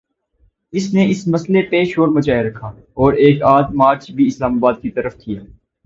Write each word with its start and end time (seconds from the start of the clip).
اس 0.73 0.93
نے 0.93 1.09
اس 1.09 1.27
مسئلے 1.27 1.61
پہ 1.61 1.83
شور 1.83 2.07
مچائے 2.07 2.43
رکھا 2.43 2.67
اور 2.93 3.13
ایک 3.13 3.43
آدھ 3.43 3.75
مارچ 3.75 4.11
بھی 4.11 4.27
اسلام 4.27 4.57
آباد 4.57 4.81
کی 4.81 4.89
طرف 4.89 5.15
کیا۔ 5.15 5.41